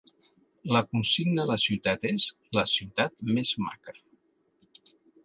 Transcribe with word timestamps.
La 0.75 0.79
consigna 0.93 1.35
de 1.39 1.43
la 1.51 1.57
ciutat 1.63 2.07
és 2.11 2.25
La 2.61 2.63
ciutat 2.71 3.21
més 3.37 3.53
maca. 3.67 3.95